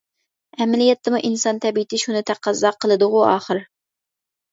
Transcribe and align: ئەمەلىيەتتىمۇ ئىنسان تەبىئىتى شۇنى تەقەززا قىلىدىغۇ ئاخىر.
ئەمەلىيەتتىمۇ 0.63 1.19
ئىنسان 1.27 1.59
تەبىئىتى 1.65 1.99
شۇنى 2.03 2.21
تەقەززا 2.29 2.73
قىلىدىغۇ 2.79 3.21
ئاخىر. 3.27 3.61